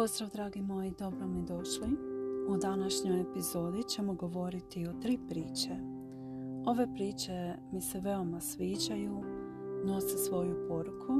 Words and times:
Pozdrav 0.00 0.30
dragi 0.30 0.62
moji, 0.62 0.92
dobro 0.98 1.26
mi 1.26 1.42
došli. 1.42 1.88
U 2.48 2.56
današnjoj 2.56 3.20
epizodi 3.20 3.82
ćemo 3.82 4.14
govoriti 4.14 4.86
o 4.86 4.92
tri 5.02 5.18
priče. 5.28 5.70
Ove 6.66 6.86
priče 6.94 7.54
mi 7.72 7.80
se 7.80 8.00
veoma 8.00 8.40
sviđaju, 8.40 9.22
nose 9.84 10.18
svoju 10.18 10.68
poruku 10.68 11.12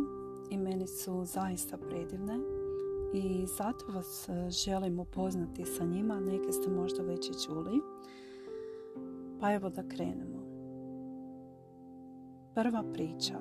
i 0.51 0.59
meni 0.59 0.87
su 0.87 1.25
zaista 1.25 1.77
predivne 1.77 2.39
i 3.15 3.47
zato 3.47 3.93
vas 3.93 4.29
želim 4.65 5.01
upoznati 5.01 5.65
sa 5.65 5.85
njima, 5.85 6.21
neke 6.21 6.53
ste 6.53 6.71
možda 6.71 7.03
već 7.03 7.29
i 7.29 7.47
čuli. 7.47 7.81
Pa 9.41 9.55
evo 9.55 9.71
da 9.71 9.89
krenemo. 9.89 10.41
Prva 12.55 12.85
priča. 12.93 13.41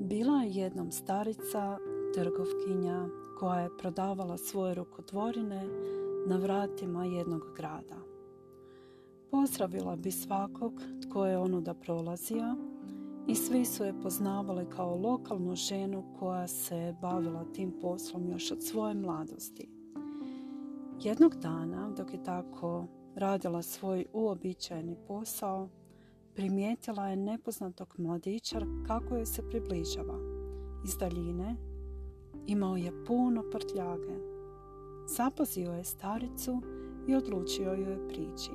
Bila 0.00 0.42
je 0.42 0.50
jednom 0.50 0.92
starica, 0.92 1.78
trgovkinja, 2.14 3.08
koja 3.38 3.60
je 3.60 3.76
prodavala 3.78 4.36
svoje 4.36 4.74
rukotvorine 4.74 5.68
na 6.26 6.36
vratima 6.36 7.04
jednog 7.04 7.42
grada. 7.56 7.96
Pozdravila 9.30 9.96
bi 9.96 10.10
svakog 10.10 10.72
tko 11.08 11.26
je 11.26 11.38
onuda 11.38 11.74
prolazio 11.74 12.56
i 13.26 13.34
svi 13.34 13.64
su 13.64 13.84
je 13.84 14.00
poznavali 14.02 14.66
kao 14.76 14.96
lokalnu 14.96 15.54
ženu 15.54 16.04
koja 16.18 16.48
se 16.48 16.94
bavila 17.00 17.44
tim 17.54 17.72
poslom 17.80 18.28
još 18.28 18.52
od 18.52 18.62
svoje 18.62 18.94
mladosti. 18.94 19.68
Jednog 21.02 21.34
dana, 21.34 21.90
dok 21.96 22.12
je 22.12 22.24
tako 22.24 22.86
radila 23.14 23.62
svoj 23.62 24.04
uobičajeni 24.12 24.96
posao, 25.08 25.68
primijetila 26.34 27.08
je 27.08 27.16
nepoznatog 27.16 27.94
mladića 27.98 28.60
kako 28.86 29.14
joj 29.14 29.26
se 29.26 29.48
približava. 29.48 30.18
Iz 30.84 30.96
daljine 30.96 31.56
Imao 32.48 32.76
je 32.76 33.04
puno 33.04 33.42
prtljage. 33.52 34.18
Zapazio 35.06 35.72
je 35.72 35.84
staricu 35.84 36.62
i 37.08 37.14
odlučio 37.14 37.72
joj 37.72 38.08
prići 38.08 38.50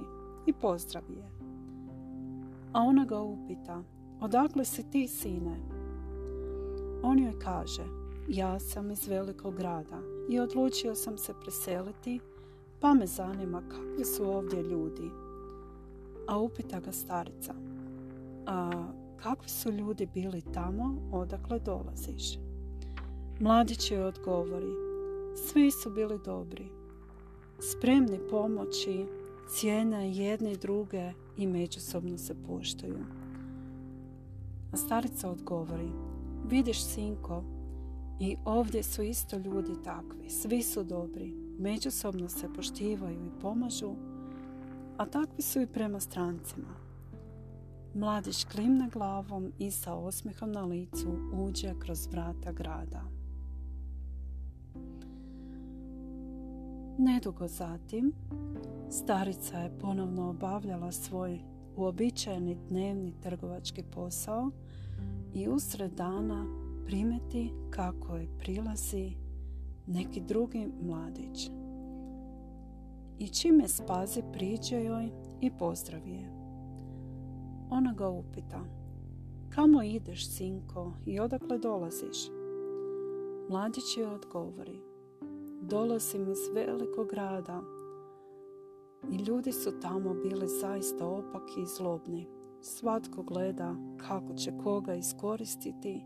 i 0.45 0.53
pozdravi 0.53 1.13
je. 1.13 1.31
A 2.73 2.81
ona 2.81 3.05
ga 3.05 3.19
upita, 3.19 3.83
odakle 4.21 4.65
si 4.65 4.89
ti 4.89 5.07
sine? 5.07 5.59
On 7.03 7.19
joj 7.19 7.39
kaže, 7.39 7.83
ja 8.27 8.59
sam 8.59 8.91
iz 8.91 9.07
velikog 9.07 9.55
grada 9.55 10.01
i 10.29 10.39
odlučio 10.39 10.95
sam 10.95 11.17
se 11.17 11.33
preseliti, 11.41 12.19
pa 12.79 12.93
me 12.93 13.07
zanima 13.07 13.61
kakvi 13.69 14.05
su 14.05 14.29
ovdje 14.29 14.63
ljudi. 14.63 15.09
A 16.27 16.39
upita 16.39 16.79
ga 16.79 16.91
starica, 16.91 17.53
a 18.45 18.71
kakvi 19.17 19.49
su 19.49 19.71
ljudi 19.71 20.07
bili 20.13 20.41
tamo 20.53 20.95
odakle 21.11 21.59
dolaziš? 21.59 22.52
Mladić 23.39 23.91
joj 23.91 24.03
odgovori, 24.03 24.73
svi 25.35 25.71
su 25.71 25.89
bili 25.89 26.19
dobri, 26.25 26.67
spremni 27.59 28.19
pomoći, 28.29 29.05
cijene 29.49 30.11
jedne 30.11 30.51
i 30.51 30.57
druge 30.57 31.11
i 31.37 31.47
međusobno 31.47 32.17
se 32.17 32.35
poštuju. 32.47 32.99
A 34.71 34.77
starica 34.77 35.29
odgovori, 35.29 35.91
vidiš 36.49 36.83
sinko, 36.83 37.43
i 38.19 38.37
ovdje 38.45 38.83
su 38.83 39.03
isto 39.03 39.37
ljudi 39.37 39.73
takvi, 39.83 40.29
svi 40.29 40.61
su 40.63 40.83
dobri, 40.83 41.33
međusobno 41.59 42.29
se 42.29 42.53
poštivaju 42.55 43.25
i 43.25 43.39
pomažu, 43.41 43.95
a 44.97 45.05
takvi 45.05 45.41
su 45.41 45.61
i 45.61 45.67
prema 45.67 45.99
strancima. 45.99 46.75
Mladić 47.93 48.45
klimne 48.45 48.89
glavom 48.89 49.51
i 49.59 49.71
sa 49.71 49.93
osmehom 49.93 50.51
na 50.51 50.65
licu 50.65 51.17
uđe 51.33 51.73
kroz 51.79 52.07
vrata 52.07 52.51
grada. 52.51 53.12
Nedugo 56.97 57.47
zatim, 57.47 58.13
starica 58.89 59.57
je 59.57 59.79
ponovno 59.79 60.29
obavljala 60.29 60.91
svoj 60.91 61.39
uobičajeni 61.75 62.57
dnevni 62.69 63.13
trgovački 63.21 63.83
posao 63.83 64.51
i 65.33 65.47
usred 65.47 65.91
dana 65.91 66.45
primeti 66.85 67.51
kako 67.69 68.15
je 68.15 68.37
prilazi 68.39 69.11
neki 69.87 70.21
drugi 70.21 70.69
mladić. 70.81 71.49
I 73.19 73.27
čim 73.27 73.59
je 73.59 73.67
spazi 73.67 74.21
priđe 74.33 74.83
joj 74.83 75.09
i 75.41 75.51
pozdravi 75.51 76.11
je. 76.11 76.31
Ona 77.69 77.93
ga 77.93 78.09
upita, 78.09 78.65
kamo 79.49 79.83
ideš 79.83 80.29
sinko 80.29 80.93
i 81.05 81.19
odakle 81.19 81.57
dolaziš? 81.57 82.17
Mladić 83.49 83.97
joj 83.97 84.15
odgovori, 84.15 84.92
dolazim 85.69 86.31
iz 86.31 86.39
velikog 86.53 87.09
grada 87.09 87.61
i 89.11 89.15
ljudi 89.15 89.51
su 89.51 89.79
tamo 89.79 90.13
bili 90.13 90.47
zaista 90.47 91.07
opaki 91.07 91.61
i 91.61 91.65
zlobni. 91.77 92.27
Svatko 92.61 93.23
gleda 93.23 93.75
kako 93.97 94.33
će 94.33 94.51
koga 94.63 94.93
iskoristiti 94.93 96.01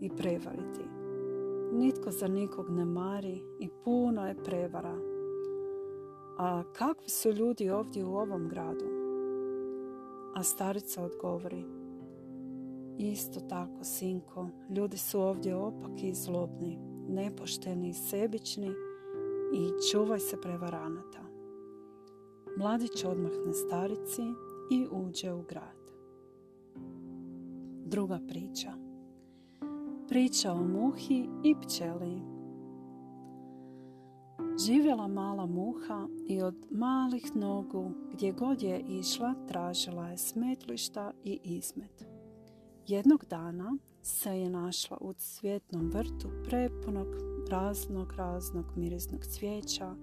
i 0.00 0.10
prevariti. 0.10 0.84
Nitko 1.72 2.10
za 2.10 2.28
nikog 2.28 2.70
ne 2.70 2.84
mari 2.84 3.40
i 3.60 3.68
puno 3.84 4.28
je 4.28 4.44
prevara. 4.44 4.96
A 6.38 6.62
kakvi 6.72 7.08
su 7.08 7.30
ljudi 7.30 7.70
ovdje 7.70 8.04
u 8.04 8.16
ovom 8.16 8.48
gradu? 8.48 8.84
A 10.34 10.42
starica 10.42 11.04
odgovori, 11.04 11.64
isto 12.98 13.40
tako, 13.40 13.84
sinko, 13.84 14.48
ljudi 14.70 14.96
su 14.98 15.20
ovdje 15.20 15.56
opaki 15.56 16.08
i 16.08 16.14
zlobni, 16.14 16.78
nepošteni 17.08 17.88
i 17.88 17.94
sebični 17.94 18.87
i 19.52 19.90
čuvaj 19.90 20.20
se 20.20 20.40
prevaranata. 20.40 21.22
Mladić 22.56 23.04
odmahne 23.04 23.52
starici 23.52 24.22
i 24.70 24.86
uđe 24.90 25.32
u 25.32 25.42
grad. 25.42 25.78
Druga 27.84 28.20
priča. 28.28 28.72
Priča 30.08 30.52
o 30.52 30.62
muhi 30.62 31.28
i 31.44 31.54
pčeli. 31.54 32.22
Živjela 34.66 35.08
mala 35.08 35.46
muha 35.46 36.08
i 36.26 36.42
od 36.42 36.66
malih 36.70 37.36
nogu 37.36 37.90
gdje 38.12 38.32
god 38.32 38.62
je 38.62 38.80
išla 38.80 39.34
tražila 39.48 40.08
je 40.08 40.18
smetlišta 40.18 41.12
i 41.24 41.40
izmet. 41.44 42.08
Jednog 42.86 43.24
dana 43.30 43.76
se 44.02 44.38
je 44.38 44.50
našla 44.50 44.98
u 45.00 45.12
cvjetnom 45.12 45.90
vrtu 45.90 46.28
prepunog 46.44 47.27
raznog 47.50 48.12
raznog 48.16 48.64
mirisnog 48.76 49.24
cvijeća, 49.24 49.94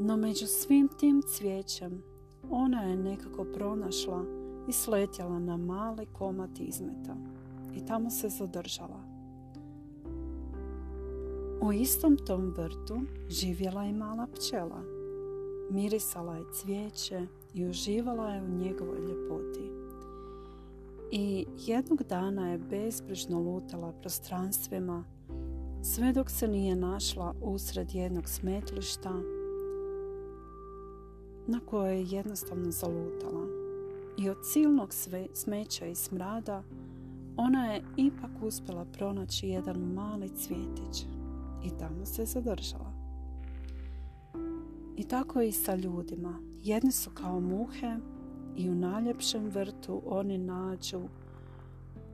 no 0.00 0.16
među 0.16 0.46
svim 0.46 0.88
tim 1.00 1.22
cvijećem 1.22 2.02
ona 2.50 2.82
je 2.82 2.96
nekako 2.96 3.44
pronašla 3.44 4.24
i 4.68 4.72
sletjela 4.72 5.38
na 5.38 5.56
mali 5.56 6.06
komad 6.06 6.60
izmeta 6.60 7.16
i 7.74 7.86
tamo 7.86 8.10
se 8.10 8.28
zadržala. 8.28 9.00
U 11.62 11.72
istom 11.72 12.16
tom 12.26 12.54
vrtu 12.56 13.00
živjela 13.28 13.84
je 13.84 13.92
mala 13.92 14.26
pčela. 14.26 14.82
Mirisala 15.70 16.36
je 16.36 16.44
cvijeće 16.52 17.26
i 17.54 17.66
uživala 17.66 18.30
je 18.30 18.42
u 18.42 18.48
njegovoj 18.48 18.98
ljepoti. 18.98 19.70
I 21.10 21.46
jednog 21.66 22.02
dana 22.02 22.50
je 22.50 22.58
bezbrižno 22.58 23.40
lutala 23.40 23.92
prostranstvima 23.92 25.04
sve 25.94 26.12
dok 26.12 26.30
se 26.30 26.48
nije 26.48 26.76
našla 26.76 27.34
usred 27.42 27.94
jednog 27.94 28.28
smetlišta 28.28 29.12
na 31.46 31.60
koje 31.66 31.96
je 31.96 32.06
jednostavno 32.10 32.70
zalutala. 32.70 33.46
I 34.18 34.30
od 34.30 34.36
silnog 34.42 34.90
smeća 35.34 35.86
i 35.86 35.94
smrada 35.94 36.62
ona 37.36 37.72
je 37.72 37.82
ipak 37.96 38.30
uspjela 38.42 38.84
pronaći 38.84 39.48
jedan 39.48 39.76
mali 39.80 40.28
cvjetić 40.28 41.06
i 41.64 41.70
tamo 41.78 42.06
se 42.06 42.24
zadržala. 42.24 42.92
I 44.96 45.04
tako 45.04 45.40
i 45.40 45.52
sa 45.52 45.74
ljudima. 45.74 46.38
Jedni 46.62 46.92
su 46.92 47.10
kao 47.10 47.40
muhe 47.40 47.96
i 48.56 48.70
u 48.70 48.74
najljepšem 48.74 49.48
vrtu 49.48 50.02
oni 50.06 50.38
nađu 50.38 51.00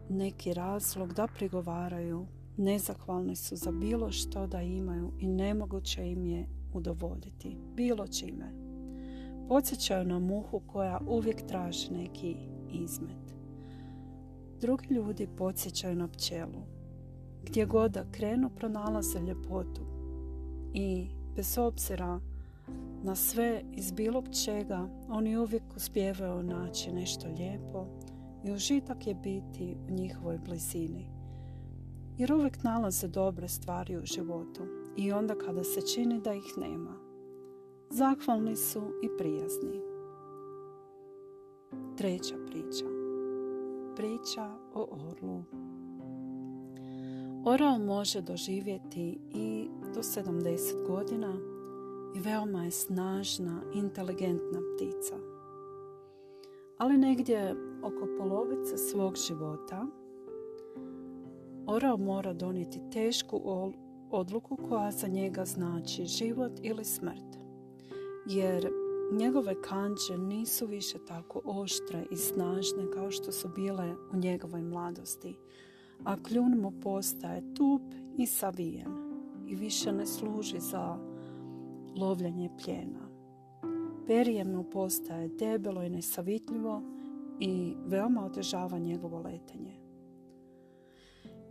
neki 0.09 0.55
razlog 0.55 1.13
da 1.13 1.27
prigovaraju 1.27 2.27
Nezahvalni 2.57 3.37
su 3.37 3.57
za 3.57 3.71
bilo 3.71 4.11
što 4.11 4.47
da 4.47 4.63
imaju 4.63 5.13
i 5.21 5.29
nemoguće 5.29 6.11
im 6.11 6.27
je 6.27 6.49
udovoljiti, 6.73 7.57
bilo 7.77 8.07
čime. 8.07 8.53
Podsjećaju 9.49 10.05
na 10.05 10.19
muhu 10.19 10.61
koja 10.67 11.01
uvijek 11.09 11.47
traži 11.47 11.93
neki 11.93 12.37
izmet. 12.73 13.35
Drugi 14.61 14.95
ljudi 14.95 15.29
podsjećaju 15.39 15.97
na 15.97 16.09
pčelu. 16.09 16.63
Gdje 17.45 17.67
god 17.67 17.91
da 17.91 18.11
krenu 18.11 18.51
pronalaze 18.57 19.21
ljepotu 19.21 19.83
i 20.75 21.07
bez 21.37 21.59
obzira 21.59 22.21
na 23.03 23.15
sve 23.15 23.63
iz 23.73 23.93
bilo 23.93 24.23
čega 24.45 24.89
oni 25.09 25.37
uvijek 25.37 25.63
uspijevaju 25.77 26.43
naći 26.43 26.93
nešto 26.93 27.29
lijepo 27.29 27.87
i 28.45 28.53
užitak 28.53 29.07
je 29.07 29.15
biti 29.15 29.77
u 29.89 29.93
njihovoj 29.93 30.39
blizini 30.39 31.15
jer 32.19 32.33
uvijek 32.33 32.63
nalaze 32.63 33.09
dobre 33.09 33.49
stvari 33.49 33.97
u 33.97 34.05
životu 34.05 34.63
i 34.97 35.13
onda 35.13 35.35
kada 35.35 35.65
se 35.65 35.81
čini 35.81 36.21
da 36.21 36.35
ih 36.35 36.59
nema. 36.59 36.97
Zahvalni 37.91 38.57
su 38.57 38.83
i 39.03 39.09
prijazni. 39.19 39.81
Treća 41.97 42.35
priča. 42.47 42.85
Priča 43.97 44.51
o 44.75 44.89
orlu. 45.11 45.45
Orao 47.47 47.79
može 47.79 48.21
doživjeti 48.21 49.19
i 49.31 49.69
do 49.95 50.03
70 50.03 50.87
godina 50.87 51.35
i 52.17 52.21
veoma 52.21 52.65
je 52.65 52.71
snažna, 52.71 53.63
inteligentna 53.75 54.61
ptica. 54.75 55.15
Ali 56.79 56.99
negdje 56.99 57.57
oko 57.83 58.09
polovice 58.19 58.79
svog 58.79 59.17
života 59.17 59.87
Orao 61.67 61.97
mora 61.97 62.33
donijeti 62.33 62.81
tešku 62.93 63.41
odluku 64.11 64.59
koja 64.69 64.91
za 64.91 65.09
njega 65.09 65.45
znači 65.45 66.07
život 66.07 66.53
ili 66.63 66.85
smrt. 66.85 67.39
Jer 68.27 68.69
njegove 69.13 69.63
kanđe 69.63 70.19
nisu 70.19 70.67
više 70.67 70.99
tako 71.09 71.41
oštre 71.45 72.07
i 72.11 72.17
snažne 72.17 72.91
kao 72.95 73.11
što 73.11 73.33
su 73.33 73.49
bile 73.49 73.95
u 74.13 74.17
njegovoj 74.17 74.63
mladosti, 74.63 75.37
a 76.05 76.23
kljun 76.23 76.59
mu 76.61 76.73
postaje 76.83 77.55
tup 77.55 77.83
i 78.19 78.27
savijen 78.27 78.93
i 79.49 79.55
više 79.55 79.93
ne 79.93 80.07
služi 80.07 80.61
za 80.61 80.99
lovljanje 81.97 82.51
pljena. 82.65 83.09
Perije 84.07 84.45
mu 84.45 84.65
postaje 84.71 85.29
debelo 85.29 85.83
i 85.83 85.91
nesavitljivo 85.91 86.83
i 87.41 87.75
veoma 87.87 88.25
otežava 88.25 88.79
njegovo 88.79 89.19
letenje. 89.19 89.84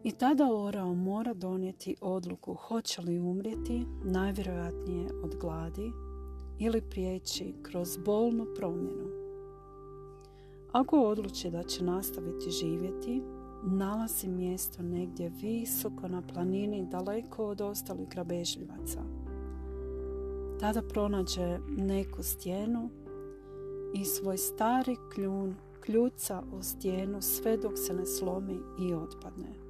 I 0.04 0.12
tada 0.12 0.54
Orao 0.54 0.94
mora 0.94 1.34
donijeti 1.34 1.96
odluku 2.02 2.54
hoće 2.54 3.02
li 3.02 3.20
umrijeti, 3.20 3.86
najvjerojatnije 4.04 5.10
od 5.24 5.36
gladi, 5.36 5.92
ili 6.60 6.82
prijeći 6.82 7.54
kroz 7.62 7.98
bolnu 8.06 8.46
promjenu. 8.56 9.08
Ako 10.72 11.00
odluči 11.00 11.52
da 11.52 11.64
će 11.64 11.84
nastaviti 11.84 12.52
živjeti, 12.52 13.22
nalazi 13.64 14.28
mjesto 14.28 14.84
negdje 14.84 15.32
visoko 15.42 16.08
na 16.08 16.22
planini 16.34 16.88
daleko 16.92 17.46
od 17.46 17.62
ostalih 17.62 18.10
grabežljivaca. 18.10 19.02
Tada 20.60 20.82
pronađe 20.82 21.60
neku 21.78 22.24
stijenu 22.24 22.90
i 23.94 24.06
svoj 24.06 24.38
stari 24.38 24.96
kljun 25.16 25.56
kljuca 25.82 26.44
u 26.60 26.64
stijenu 26.64 27.22
sve 27.22 27.58
dok 27.58 27.78
se 27.78 27.94
ne 27.94 28.06
slomi 28.06 28.60
i 28.80 28.94
otpadne. 28.94 29.63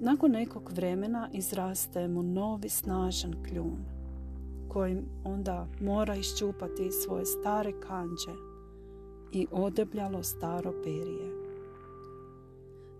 Nakon 0.00 0.30
nekog 0.30 0.70
vremena 0.72 1.28
izraste 1.32 2.08
mu 2.08 2.22
novi 2.22 2.68
snažan 2.68 3.32
kljun 3.48 3.78
kojim 4.68 5.04
onda 5.24 5.66
mora 5.80 6.16
iščupati 6.16 6.90
svoje 6.92 7.24
stare 7.24 7.72
kanđe 7.80 8.32
i 9.32 9.46
odebljalo 9.52 10.22
staro 10.22 10.72
perije. 10.84 11.44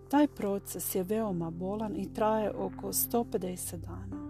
Taj 0.09 0.27
proces 0.27 0.95
je 0.95 1.03
veoma 1.03 1.49
bolan 1.49 1.95
i 1.95 2.13
traje 2.13 2.51
oko 2.51 2.87
150 2.87 3.77
dana. 3.77 4.25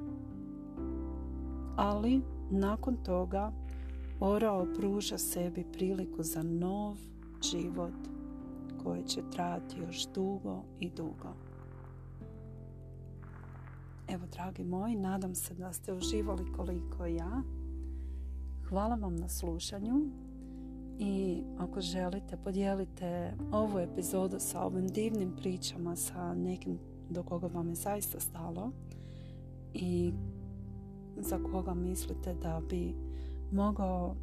Ali 1.76 2.22
nakon 2.52 2.98
toga 3.04 3.52
Orao 4.20 4.68
pruža 4.76 5.18
sebi 5.18 5.66
priliku 5.74 6.24
za 6.24 6.44
nov 6.44 6.98
život 7.52 7.94
koji 8.84 9.04
će 9.04 9.22
trajati 9.32 9.80
još 9.80 10.08
dugo 10.14 10.64
i 10.80 10.90
dugo. 10.90 11.45
Evo, 14.07 14.25
dragi 14.31 14.63
moji, 14.63 14.96
nadam 14.96 15.36
se 15.36 15.54
da 15.54 15.74
ste 15.74 15.94
uživali 15.94 16.52
koliko 16.52 17.06
ja. 17.06 17.42
Hvala 18.69 18.96
vam 18.96 19.16
na 19.16 19.30
slušanju 19.30 20.10
i 21.00 21.44
ako 21.57 21.81
želite 21.81 22.38
podijelite 22.38 23.34
ovu 23.52 23.80
epizodu 23.80 24.36
sa 24.40 24.62
ovim 24.62 24.88
divnim 24.88 25.36
pričama 25.36 25.96
sa 25.96 26.34
nekim 26.34 26.80
do 27.10 27.24
koga 27.24 27.48
vam 27.48 27.69
je 27.69 27.75
zaista 27.75 28.19
stalo 28.19 28.72
i 29.74 30.13
za 31.18 31.40
koga 31.51 31.74
mislite 31.74 32.34
da 32.34 32.62
bi 32.69 32.96
mogao 33.51 34.16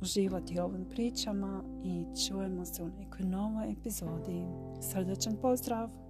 uživati 0.00 0.58
ovim 0.58 0.84
pričama 0.90 1.62
i 1.84 2.04
čujemo 2.26 2.64
se 2.64 2.82
u 2.82 2.88
nekoj 2.88 3.26
novoj 3.26 3.72
epizodi. 3.72 4.44
Srdečan 4.80 5.36
pozdrav! 5.42 6.03